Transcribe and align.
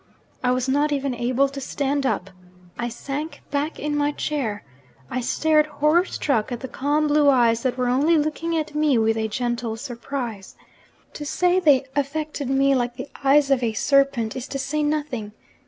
I 0.43 0.49
was 0.49 0.67
not 0.67 0.91
even 0.91 1.13
able 1.13 1.47
to 1.47 1.61
stand 1.61 2.07
up 2.07 2.31
I 2.75 2.89
sank 2.89 3.43
back 3.51 3.77
in 3.77 3.95
my 3.95 4.11
chair; 4.11 4.63
I 5.11 5.21
stared 5.21 5.67
horror 5.67 6.05
struck 6.05 6.51
at 6.51 6.61
the 6.61 6.67
calm 6.67 7.07
blue 7.07 7.29
eyes 7.29 7.61
that 7.61 7.77
were 7.77 7.87
only 7.87 8.17
looking 8.17 8.57
at 8.57 8.73
me 8.73 8.97
with 8.97 9.15
a 9.15 9.27
gentle 9.27 9.77
surprise. 9.77 10.55
To 11.13 11.23
say 11.23 11.59
they 11.59 11.85
affected 11.95 12.49
me 12.49 12.73
like 12.73 12.95
the 12.95 13.09
eyes 13.23 13.51
of 13.51 13.61
a 13.61 13.73
serpent 13.73 14.35
is 14.35 14.47
to 14.47 14.57
say 14.57 14.81
nothing. 14.81 15.33